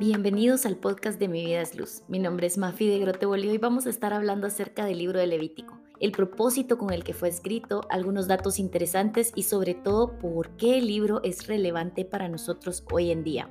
[0.00, 2.04] Bienvenidos al podcast de Mi Vida es Luz.
[2.08, 5.26] Mi nombre es Mafi de Grotebolio y vamos a estar hablando acerca del libro de
[5.26, 10.56] Levítico, el propósito con el que fue escrito, algunos datos interesantes y sobre todo por
[10.56, 13.50] qué el libro es relevante para nosotros hoy en día.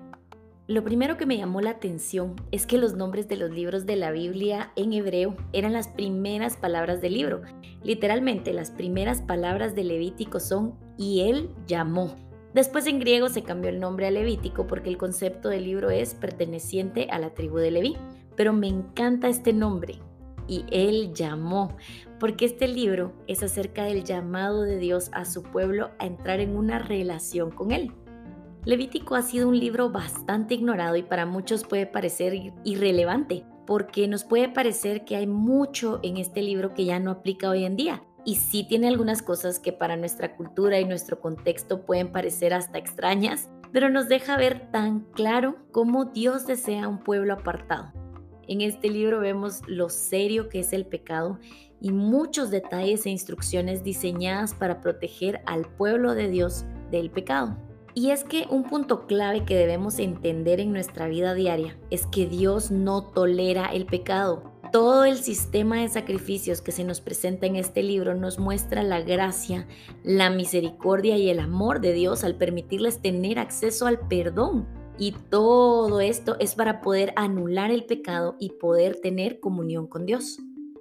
[0.66, 3.98] Lo primero que me llamó la atención es que los nombres de los libros de
[3.98, 7.44] la Biblia en hebreo eran las primeras palabras del libro.
[7.84, 12.16] Literalmente las primeras palabras de Levítico son y él llamó.
[12.54, 16.16] Después en griego se cambió el nombre a Levítico porque el concepto del libro es
[16.16, 17.98] perteneciente a la tribu de Leví.
[18.36, 20.00] Pero me encanta este nombre
[20.48, 21.76] y él llamó,
[22.20, 26.56] porque este libro es acerca del llamado de Dios a su pueblo a entrar en
[26.56, 27.92] una relación con él.
[28.66, 34.24] Levítico ha sido un libro bastante ignorado y para muchos puede parecer irrelevante, porque nos
[34.24, 38.02] puede parecer que hay mucho en este libro que ya no aplica hoy en día
[38.26, 42.78] y sí tiene algunas cosas que para nuestra cultura y nuestro contexto pueden parecer hasta
[42.78, 47.92] extrañas, pero nos deja ver tan claro cómo Dios desea un pueblo apartado.
[48.48, 51.40] En este libro vemos lo serio que es el pecado
[51.80, 57.58] y muchos detalles e instrucciones diseñadas para proteger al pueblo de Dios del pecado.
[57.94, 62.28] Y es que un punto clave que debemos entender en nuestra vida diaria es que
[62.28, 64.49] Dios no tolera el pecado.
[64.72, 69.02] Todo el sistema de sacrificios que se nos presenta en este libro nos muestra la
[69.02, 69.68] gracia,
[70.04, 74.68] la misericordia y el amor de Dios al permitirles tener acceso al perdón.
[75.00, 80.40] Y todo esto es para poder anular el pecado y poder tener comunión con Dios.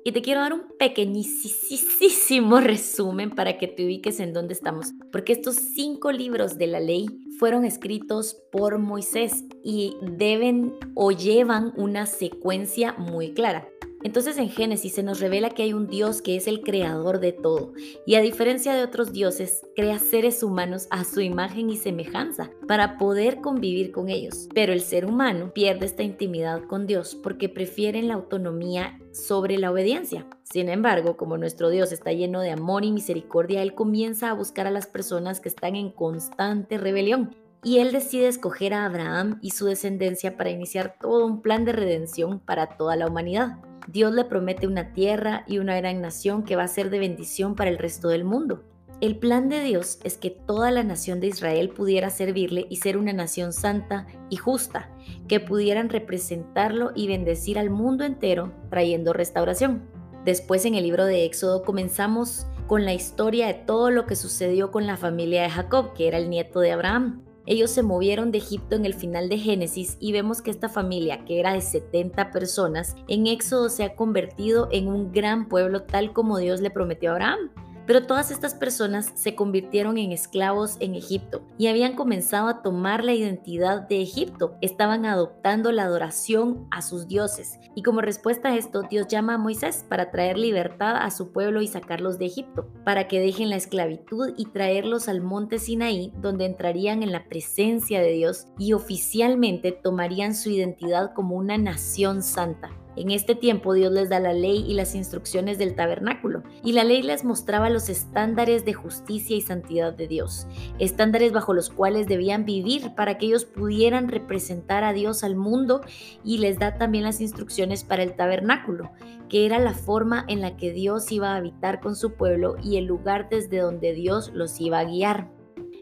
[0.09, 5.35] Y te quiero dar un pequeñísimo resumen para que te ubiques en dónde estamos, porque
[5.35, 12.07] estos cinco libros de la ley fueron escritos por Moisés y deben o llevan una
[12.07, 13.69] secuencia muy clara.
[14.03, 17.33] Entonces en Génesis se nos revela que hay un Dios que es el creador de
[17.33, 17.73] todo
[18.07, 22.97] y a diferencia de otros dioses, crea seres humanos a su imagen y semejanza para
[22.97, 24.49] poder convivir con ellos.
[24.55, 29.73] Pero el ser humano pierde esta intimidad con Dios porque prefieren la autonomía sobre la
[29.73, 30.27] obediencia.
[30.45, 34.67] Sin embargo, como nuestro Dios está lleno de amor y misericordia, Él comienza a buscar
[34.67, 39.51] a las personas que están en constante rebelión y él decide escoger a Abraham y
[39.51, 43.59] su descendencia para iniciar todo un plan de redención para toda la humanidad.
[43.89, 47.55] Dios le promete una tierra y una gran nación que va a ser de bendición
[47.55, 48.63] para el resto del mundo.
[49.01, 52.99] El plan de Dios es que toda la nación de Israel pudiera servirle y ser
[52.99, 54.91] una nación santa y justa,
[55.27, 59.89] que pudieran representarlo y bendecir al mundo entero trayendo restauración.
[60.27, 64.71] Después en el libro de Éxodo comenzamos con la historia de todo lo que sucedió
[64.71, 67.23] con la familia de Jacob, que era el nieto de Abraham.
[67.51, 71.25] Ellos se movieron de Egipto en el final de Génesis y vemos que esta familia,
[71.25, 76.13] que era de 70 personas, en Éxodo se ha convertido en un gran pueblo tal
[76.13, 77.51] como Dios le prometió a Abraham.
[77.89, 83.03] Pero todas estas personas se convirtieron en esclavos en Egipto y habían comenzado a tomar
[83.03, 84.59] la identidad de Egipto.
[84.61, 87.59] Estaban adoptando la adoración a sus dioses.
[87.75, 91.63] Y como respuesta a esto, Dios llama a Moisés para traer libertad a su pueblo
[91.63, 96.45] y sacarlos de Egipto, para que dejen la esclavitud y traerlos al monte Sinaí, donde
[96.45, 102.69] entrarían en la presencia de Dios y oficialmente tomarían su identidad como una nación santa.
[102.99, 106.83] En este tiempo Dios les da la ley y las instrucciones del tabernáculo, y la
[106.83, 110.49] ley les mostraba los estándares de justicia y santidad de Dios,
[110.81, 115.81] estándares bajo los cuales debían vivir para que ellos pudieran representar a Dios al mundo,
[116.25, 118.91] y les da también las instrucciones para el tabernáculo,
[119.29, 122.79] que era la forma en la que Dios iba a habitar con su pueblo y
[122.79, 125.38] el lugar desde donde Dios los iba a guiar.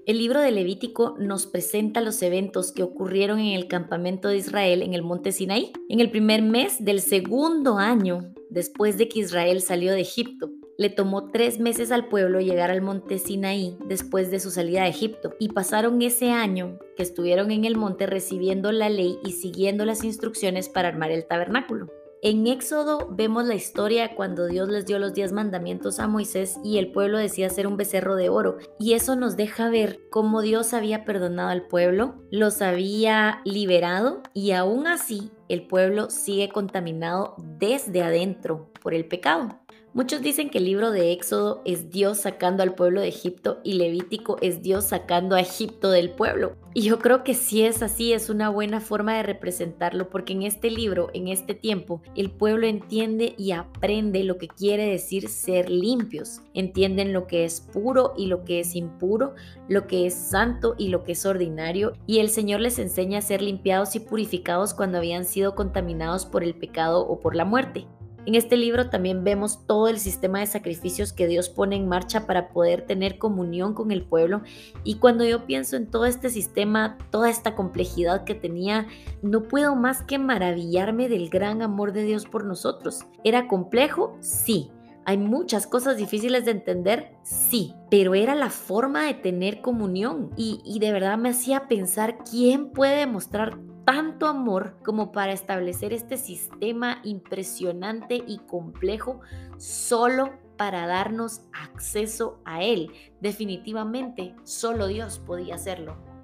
[0.06, 4.82] El libro de Levítico nos presenta los eventos que ocurrieron en el campamento de Israel
[4.82, 9.60] en el monte Sinaí, en el primer mes del segundo año después de que Israel
[9.60, 10.52] salió de Egipto.
[10.78, 14.90] Le tomó tres meses al pueblo llegar al monte Sinaí después de su salida de
[14.90, 19.84] Egipto y pasaron ese año que estuvieron en el monte recibiendo la ley y siguiendo
[19.84, 21.90] las instrucciones para armar el tabernáculo.
[22.28, 26.78] En Éxodo vemos la historia cuando Dios les dio los diez mandamientos a Moisés y
[26.78, 28.58] el pueblo decía hacer un becerro de oro.
[28.80, 34.50] Y eso nos deja ver cómo Dios había perdonado al pueblo, los había liberado y
[34.50, 39.60] aún así el pueblo sigue contaminado desde adentro por el pecado.
[39.96, 43.72] Muchos dicen que el libro de Éxodo es Dios sacando al pueblo de Egipto y
[43.72, 46.54] Levítico es Dios sacando a Egipto del pueblo.
[46.74, 50.42] Y yo creo que si es así, es una buena forma de representarlo porque en
[50.42, 55.70] este libro, en este tiempo, el pueblo entiende y aprende lo que quiere decir ser
[55.70, 56.42] limpios.
[56.52, 59.34] Entienden lo que es puro y lo que es impuro,
[59.66, 61.94] lo que es santo y lo que es ordinario.
[62.06, 66.44] Y el Señor les enseña a ser limpiados y purificados cuando habían sido contaminados por
[66.44, 67.86] el pecado o por la muerte.
[68.26, 72.26] En este libro también vemos todo el sistema de sacrificios que Dios pone en marcha
[72.26, 74.42] para poder tener comunión con el pueblo.
[74.82, 78.88] Y cuando yo pienso en todo este sistema, toda esta complejidad que tenía,
[79.22, 83.06] no puedo más que maravillarme del gran amor de Dios por nosotros.
[83.22, 84.16] ¿Era complejo?
[84.20, 84.72] Sí.
[85.04, 90.60] Hay muchas cosas difíciles de entender, sí, pero era la forma de tener comunión y,
[90.64, 93.56] y de verdad me hacía pensar quién puede mostrar
[93.86, 99.20] tanto amor como para establecer este sistema impresionante y complejo
[99.58, 102.90] solo para darnos acceso a Él.
[103.20, 106.15] Definitivamente, solo Dios podía hacerlo.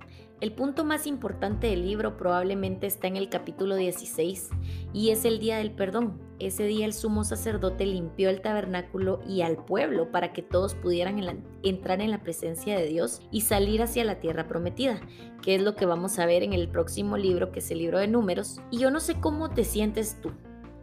[0.43, 4.51] El punto más importante del libro probablemente está en el capítulo 16
[4.93, 6.21] y es el día del perdón.
[6.41, 11.45] Ese día el sumo sacerdote limpió el tabernáculo y al pueblo para que todos pudieran
[11.63, 15.01] entrar en la presencia de Dios y salir hacia la tierra prometida,
[15.43, 18.01] que es lo que vamos a ver en el próximo libro, que es el libro
[18.01, 18.61] de números.
[18.73, 20.33] Y yo no sé cómo te sientes tú,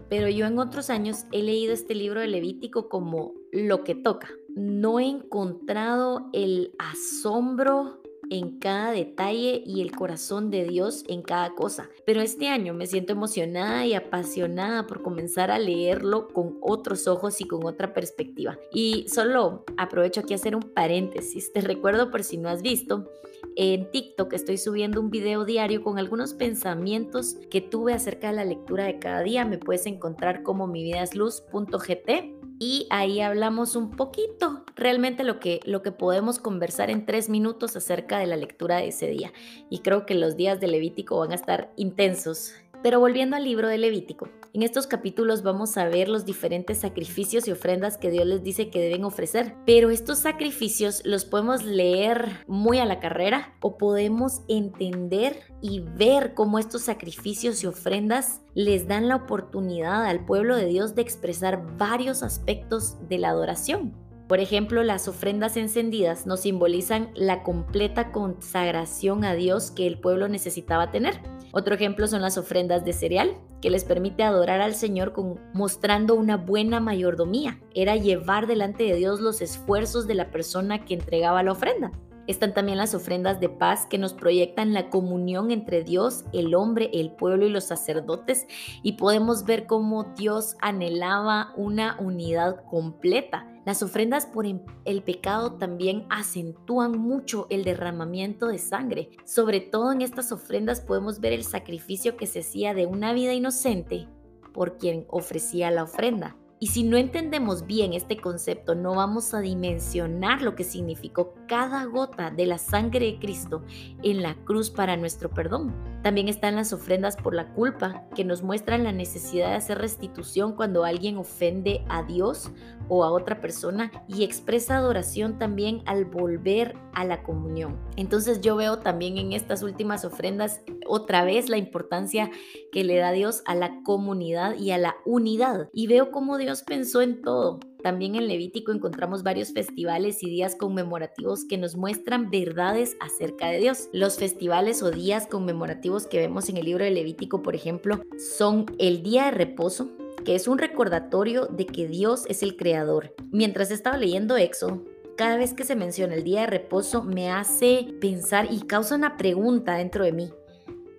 [0.07, 4.29] pero yo en otros años he leído este libro de Levítico como lo que toca.
[4.56, 8.00] No he encontrado el asombro
[8.30, 11.90] en cada detalle y el corazón de Dios en cada cosa.
[12.06, 17.42] Pero este año me siento emocionada y apasionada por comenzar a leerlo con otros ojos
[17.42, 18.58] y con otra perspectiva.
[18.72, 21.52] Y solo aprovecho aquí a hacer un paréntesis.
[21.54, 23.10] Te recuerdo por si no has visto,
[23.56, 28.46] en TikTok estoy subiendo un video diario con algunos pensamientos que tuve acerca de la
[28.46, 29.46] lectura de cada día.
[29.46, 35.40] Me puedes encontrar como mi vida es luz.gt y ahí hablamos un poquito, realmente lo
[35.40, 39.31] que, lo que podemos conversar en tres minutos acerca de la lectura de ese día.
[39.70, 42.54] Y creo que los días de Levítico van a estar intensos.
[42.81, 47.46] Pero volviendo al libro de Levítico, en estos capítulos vamos a ver los diferentes sacrificios
[47.48, 49.54] y ofrendas que Dios les dice que deben ofrecer.
[49.66, 56.34] Pero estos sacrificios los podemos leer muy a la carrera o podemos entender y ver
[56.34, 61.78] cómo estos sacrificios y ofrendas les dan la oportunidad al pueblo de Dios de expresar
[61.78, 64.08] varios aspectos de la adoración.
[64.30, 70.28] Por ejemplo, las ofrendas encendidas nos simbolizan la completa consagración a Dios que el pueblo
[70.28, 71.20] necesitaba tener.
[71.52, 76.14] Otro ejemplo son las ofrendas de cereal, que les permite adorar al Señor con, mostrando
[76.14, 77.60] una buena mayordomía.
[77.74, 81.92] Era llevar delante de Dios los esfuerzos de la persona que entregaba la ofrenda.
[82.28, 86.92] Están también las ofrendas de paz que nos proyectan la comunión entre Dios, el hombre,
[86.94, 88.46] el pueblo y los sacerdotes
[88.84, 93.48] y podemos ver cómo Dios anhelaba una unidad completa.
[93.69, 99.12] Las ofrendas por el pecado también acentúan mucho el derramamiento de sangre.
[99.25, 103.31] Sobre todo en estas ofrendas podemos ver el sacrificio que se hacía de una vida
[103.31, 104.07] inocente
[104.56, 106.36] por quien ofrecía la ofrenda.
[106.61, 111.85] Y si no entendemos bien este concepto, no vamos a dimensionar lo que significó cada
[111.85, 113.63] gota de la sangre de Cristo
[114.03, 115.73] en la cruz para nuestro perdón.
[116.03, 120.53] También están las ofrendas por la culpa, que nos muestran la necesidad de hacer restitución
[120.53, 122.51] cuando alguien ofende a Dios
[122.89, 127.79] o a otra persona y expresa adoración también al volver a la comunión.
[127.95, 132.31] Entonces yo veo también en estas últimas ofrendas otra vez la importancia
[132.71, 135.69] que le da Dios a la comunidad y a la unidad.
[135.71, 137.60] Y veo cómo Dios pensó en todo.
[137.84, 143.60] También en Levítico encontramos varios festivales y días conmemorativos que nos muestran verdades acerca de
[143.60, 143.88] Dios.
[143.94, 148.66] Los festivales o días conmemorativos que vemos en el libro de Levítico, por ejemplo, son
[148.80, 149.92] el día de reposo,
[150.25, 153.13] que es un recordatorio de que Dios es el creador.
[153.31, 154.84] Mientras estaba leyendo Éxodo,
[155.18, 159.18] cada vez que se menciona el día de reposo me hace pensar y causa una
[159.18, 160.33] pregunta dentro de mí.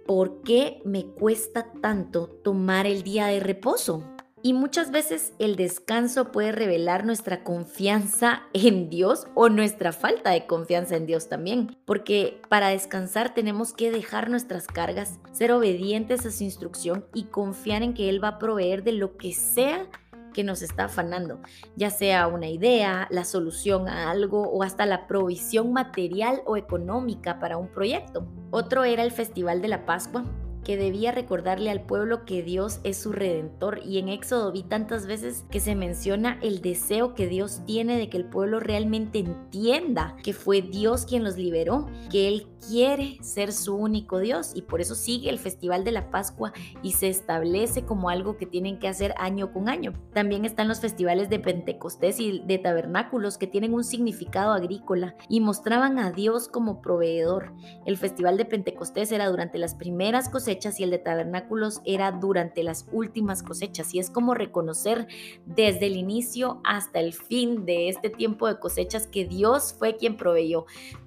[0.06, 4.09] ¿Por qué me cuesta tanto tomar el día de reposo?
[4.42, 10.46] Y muchas veces el descanso puede revelar nuestra confianza en Dios o nuestra falta de
[10.46, 11.76] confianza en Dios también.
[11.84, 17.82] Porque para descansar tenemos que dejar nuestras cargas, ser obedientes a su instrucción y confiar
[17.82, 19.86] en que Él va a proveer de lo que sea
[20.32, 21.40] que nos está afanando,
[21.74, 27.40] ya sea una idea, la solución a algo o hasta la provisión material o económica
[27.40, 28.26] para un proyecto.
[28.50, 30.24] Otro era el Festival de la Pascua,
[30.64, 33.80] que debía recordarle al pueblo que Dios es su redentor.
[33.84, 38.08] Y en Éxodo vi tantas veces que se menciona el deseo que Dios tiene de
[38.08, 43.52] que el pueblo realmente entienda que fue Dios quien los liberó, que Él quiere ser
[43.52, 46.52] su único Dios y por eso sigue el Festival de la Pascua
[46.82, 49.94] y se establece como algo que tienen que hacer año con año.
[50.12, 55.40] También están los festivales de Pentecostés y de tabernáculos que tienen un significado agrícola y
[55.40, 57.52] mostraban a Dios como proveedor.
[57.86, 60.49] El Festival de Pentecostés era durante las primeras cosechas
[60.80, 63.94] y el de tabernáculos era durante las últimas cosechas.
[63.94, 65.06] Y es como reconocer
[65.46, 70.16] desde el inicio hasta el fin de este tiempo de cosechas que Dios fue quien
[70.16, 70.66] proveyó.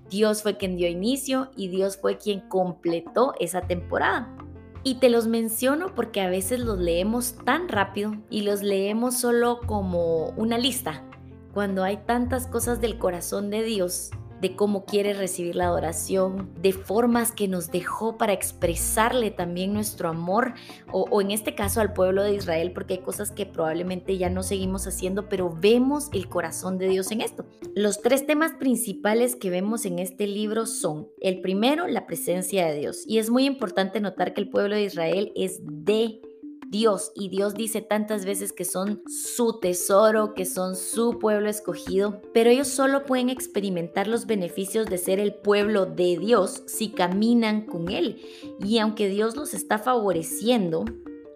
[0.10, 4.36] Dios fue quien dio inicio y Dios fue quien completó esa temporada.
[4.84, 9.62] Y te los menciono porque a veces los leemos tan rápido y los leemos solo
[9.66, 11.06] como una lista,
[11.54, 14.12] cuando hay tantas cosas del corazón de Dios
[14.44, 20.10] de cómo quiere recibir la adoración, de formas que nos dejó para expresarle también nuestro
[20.10, 20.54] amor,
[20.92, 24.44] o, en este caso al pueblo de Israel, porque hay cosas que probablemente ya no
[24.44, 27.46] seguimos haciendo, pero vemos el corazón de Dios en esto.
[27.74, 32.78] Los tres temas principales que vemos en este libro son, el primero, la presencia de
[32.78, 36.20] Dios, y es muy importante notar que el pueblo de Israel es de
[36.74, 42.20] Dios y Dios dice tantas veces que son su tesoro, que son su pueblo escogido,
[42.34, 47.68] pero ellos solo pueden experimentar los beneficios de ser el pueblo de Dios si caminan
[47.68, 48.20] con Él.
[48.60, 50.86] Y aunque Dios los está favoreciendo,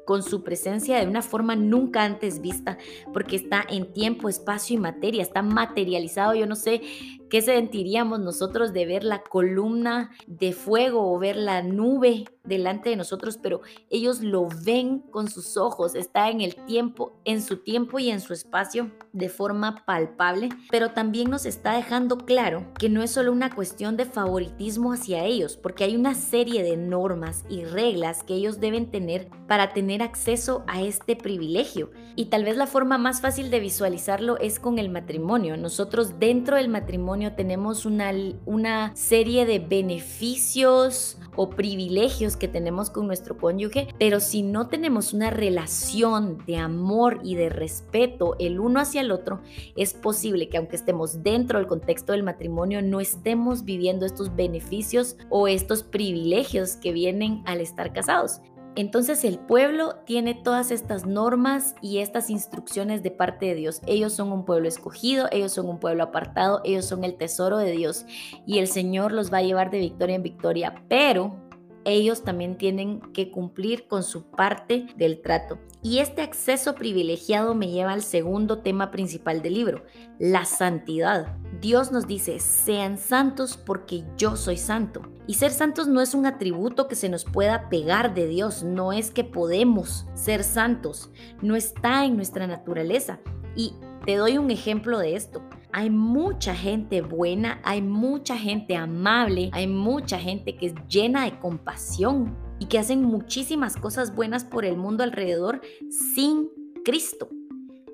[0.07, 2.77] con su presencia de una forma nunca antes vista,
[3.11, 6.33] porque está en tiempo, espacio y materia, está materializado.
[6.33, 6.81] Yo no sé
[7.29, 12.95] qué sentiríamos nosotros de ver la columna de fuego o ver la nube delante de
[12.95, 17.99] nosotros, pero ellos lo ven con sus ojos, está en el tiempo, en su tiempo
[17.99, 23.03] y en su espacio de forma palpable, pero también nos está dejando claro que no
[23.03, 27.65] es solo una cuestión de favoritismo hacia ellos, porque hay una serie de normas y
[27.65, 31.92] reglas que ellos deben tener para tener acceso a este privilegio.
[32.16, 35.58] Y tal vez la forma más fácil de visualizarlo es con el matrimonio.
[35.58, 38.12] Nosotros dentro del matrimonio tenemos una,
[38.46, 45.13] una serie de beneficios o privilegios que tenemos con nuestro cónyuge, pero si no tenemos
[45.13, 49.42] una relación de amor y de respeto el uno hacia el otro,
[49.75, 55.16] es posible que aunque estemos dentro del contexto del matrimonio, no estemos viviendo estos beneficios
[55.30, 58.42] o estos privilegios que vienen al estar casados.
[58.77, 63.81] Entonces el pueblo tiene todas estas normas y estas instrucciones de parte de Dios.
[63.88, 67.72] Ellos son un pueblo escogido, ellos son un pueblo apartado, ellos son el tesoro de
[67.72, 68.05] Dios
[68.46, 70.86] y el Señor los va a llevar de victoria en victoria.
[70.88, 71.36] Pero
[71.86, 75.57] ellos también tienen que cumplir con su parte del trato.
[75.81, 79.86] Y este acceso privilegiado me lleva al segundo tema principal del libro,
[80.19, 81.36] la santidad.
[81.61, 85.01] Dios nos dice, sean santos porque yo soy santo.
[85.25, 88.93] Y ser santos no es un atributo que se nos pueda pegar de Dios, no
[88.93, 91.09] es que podemos ser santos,
[91.41, 93.19] no está en nuestra naturaleza.
[93.55, 93.73] Y
[94.05, 95.41] te doy un ejemplo de esto.
[95.73, 101.39] Hay mucha gente buena, hay mucha gente amable, hay mucha gente que es llena de
[101.39, 106.49] compasión y que hacen muchísimas cosas buenas por el mundo alrededor sin
[106.85, 107.29] Cristo.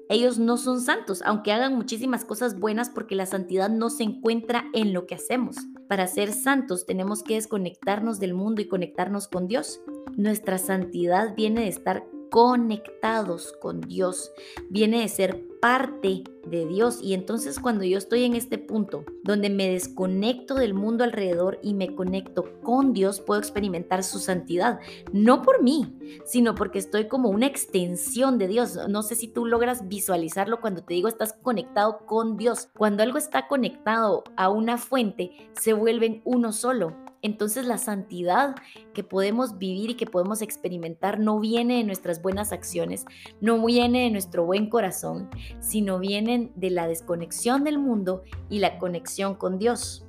[0.10, 4.66] Ellos no son santos, aunque hagan muchísimas cosas buenas porque la santidad no se encuentra
[4.74, 5.56] en lo que hacemos.
[5.88, 9.82] Para ser santos tenemos que desconectarnos del mundo y conectarnos con Dios.
[10.16, 14.32] Nuestra santidad viene de estar conectados con Dios,
[14.68, 16.98] viene de ser parte de Dios.
[17.00, 21.76] Y entonces cuando yo estoy en este punto donde me desconecto del mundo alrededor y
[21.76, 24.80] me conecto con Dios, puedo experimentar su santidad.
[25.12, 28.80] No por mí, sino porque estoy como una extensión de Dios.
[28.90, 32.68] No sé si tú logras visualizarlo cuando te digo estás conectado con Dios.
[32.76, 37.03] Cuando algo está conectado a una fuente, se vuelven uno solo.
[37.24, 38.56] Entonces la santidad
[38.94, 43.06] que podemos vivir y que podemos experimentar no viene de nuestras buenas acciones,
[43.42, 48.78] no viene de nuestro buen corazón, sino vienen de la desconexión del mundo y la
[48.78, 50.06] conexión con Dios.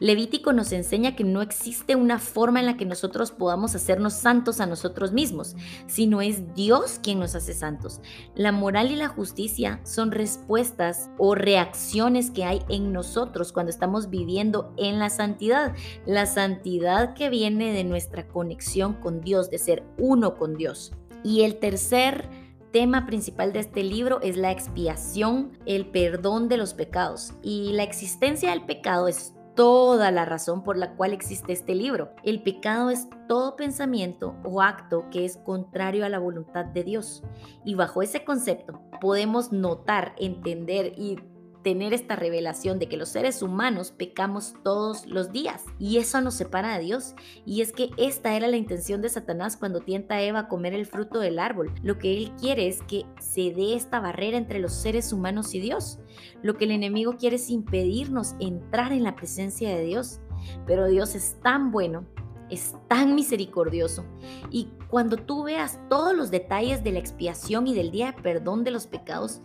[0.00, 4.60] Levítico nos enseña que no existe una forma en la que nosotros podamos hacernos santos
[4.60, 8.00] a nosotros mismos, sino es Dios quien nos hace santos.
[8.34, 14.10] La moral y la justicia son respuestas o reacciones que hay en nosotros cuando estamos
[14.10, 15.74] viviendo en la santidad.
[16.06, 20.92] La santidad que viene de nuestra conexión con Dios, de ser uno con Dios.
[21.24, 22.28] Y el tercer
[22.72, 27.32] tema principal de este libro es la expiación, el perdón de los pecados.
[27.42, 32.12] Y la existencia del pecado es toda la razón por la cual existe este libro.
[32.22, 37.24] El pecado es todo pensamiento o acto que es contrario a la voluntad de Dios.
[37.64, 41.18] Y bajo ese concepto podemos notar, entender y
[41.62, 46.34] tener esta revelación de que los seres humanos pecamos todos los días y eso nos
[46.34, 47.14] separa de Dios.
[47.44, 50.74] Y es que esta era la intención de Satanás cuando tienta a Eva a comer
[50.74, 51.72] el fruto del árbol.
[51.82, 55.60] Lo que él quiere es que se dé esta barrera entre los seres humanos y
[55.60, 55.98] Dios.
[56.42, 60.20] Lo que el enemigo quiere es impedirnos entrar en la presencia de Dios.
[60.66, 62.06] Pero Dios es tan bueno
[62.50, 64.04] es tan misericordioso.
[64.50, 68.64] Y cuando tú veas todos los detalles de la expiación y del día de perdón
[68.64, 69.40] de los pecados,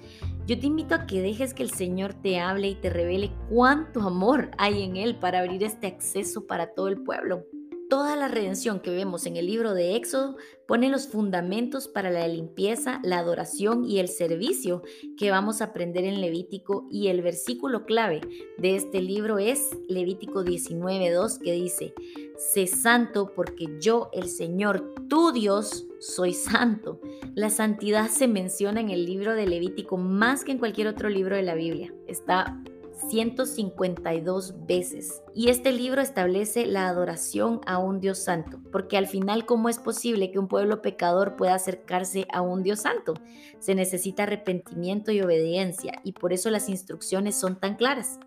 [0.46, 4.02] yo te invito a que dejes que el Señor te hable y te revele cuánto
[4.02, 7.46] amor hay en Él para abrir este acceso para todo el pueblo.
[7.90, 10.36] Toda la redención que vemos en el libro de Éxodo
[10.68, 14.82] pone los fundamentos para la limpieza, la adoración y el servicio
[15.18, 18.22] que vamos a aprender en Levítico y el versículo clave
[18.58, 21.94] de este libro es Levítico 19.2 que dice,
[22.38, 27.00] sé santo porque yo, el Señor, tu Dios, soy santo.
[27.36, 31.36] La santidad se menciona en el libro de Levítico más que en cualquier otro libro
[31.36, 31.94] de la Biblia.
[32.08, 32.62] Está
[33.10, 35.22] 152 veces.
[35.34, 39.80] Y este libro establece la adoración a un Dios santo, porque al final, ¿cómo es
[39.80, 43.14] posible que un pueblo pecador pueda acercarse a un Dios santo?
[43.60, 48.20] Se necesita arrepentimiento y obediencia, y por eso las instrucciones son tan claras.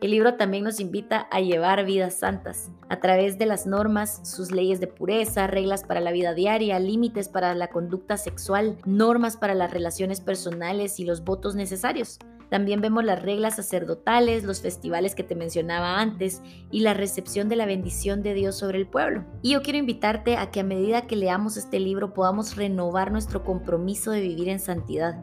[0.00, 4.52] El libro también nos invita a llevar vidas santas a través de las normas, sus
[4.52, 9.54] leyes de pureza, reglas para la vida diaria, límites para la conducta sexual, normas para
[9.54, 12.18] las relaciones personales y los votos necesarios.
[12.50, 17.56] También vemos las reglas sacerdotales, los festivales que te mencionaba antes y la recepción de
[17.56, 19.24] la bendición de Dios sobre el pueblo.
[19.42, 23.44] Y yo quiero invitarte a que a medida que leamos este libro podamos renovar nuestro
[23.44, 25.22] compromiso de vivir en santidad,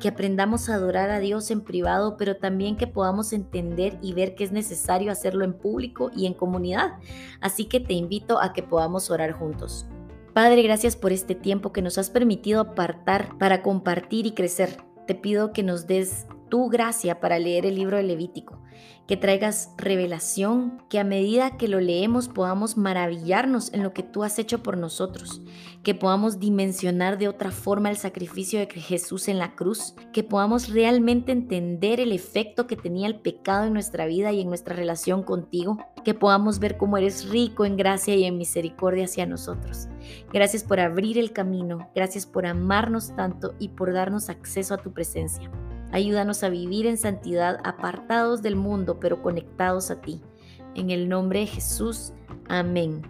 [0.00, 4.34] que aprendamos a adorar a Dios en privado, pero también que podamos entender y ver
[4.34, 6.94] que es necesario hacerlo en público y en comunidad.
[7.40, 9.86] Así que te invito a que podamos orar juntos.
[10.32, 14.78] Padre, gracias por este tiempo que nos has permitido apartar para compartir y crecer.
[15.06, 18.60] Te pido que nos des tu gracia para leer el libro de Levítico,
[19.06, 24.24] que traigas revelación, que a medida que lo leemos podamos maravillarnos en lo que tú
[24.24, 25.42] has hecho por nosotros,
[25.82, 30.70] que podamos dimensionar de otra forma el sacrificio de Jesús en la cruz, que podamos
[30.70, 35.22] realmente entender el efecto que tenía el pecado en nuestra vida y en nuestra relación
[35.22, 39.88] contigo, que podamos ver cómo eres rico en gracia y en misericordia hacia nosotros.
[40.32, 44.92] Gracias por abrir el camino, gracias por amarnos tanto y por darnos acceso a tu
[44.92, 45.50] presencia.
[45.94, 50.20] Ayúdanos a vivir en santidad, apartados del mundo, pero conectados a ti.
[50.74, 52.12] En el nombre de Jesús,
[52.48, 53.02] amén.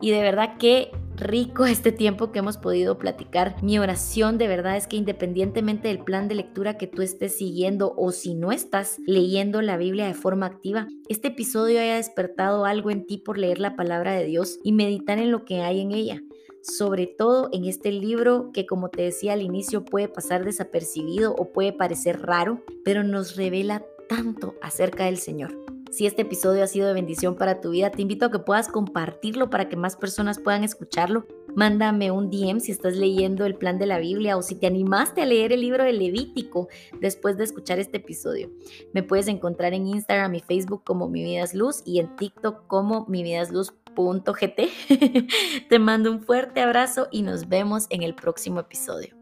[0.00, 3.62] Y de verdad que rico este tiempo que hemos podido platicar.
[3.62, 7.94] Mi oración de verdad es que independientemente del plan de lectura que tú estés siguiendo
[7.96, 12.90] o si no estás leyendo la Biblia de forma activa, este episodio haya despertado algo
[12.90, 15.92] en ti por leer la palabra de Dios y meditar en lo que hay en
[15.92, 16.20] ella
[16.64, 21.52] sobre todo en este libro que como te decía al inicio puede pasar desapercibido o
[21.52, 25.54] puede parecer raro, pero nos revela tanto acerca del Señor.
[25.90, 28.66] Si este episodio ha sido de bendición para tu vida, te invito a que puedas
[28.66, 31.26] compartirlo para que más personas puedan escucharlo.
[31.54, 35.22] Mándame un DM si estás leyendo el plan de la Biblia o si te animaste
[35.22, 36.66] a leer el libro de Levítico
[37.00, 38.50] después de escuchar este episodio.
[38.92, 42.66] Me puedes encontrar en Instagram y Facebook como Mi Vida es Luz y en TikTok
[42.66, 43.72] como Mi Vida es Luz
[45.68, 49.13] Te mando un fuerte abrazo y nos vemos en el próximo episodio.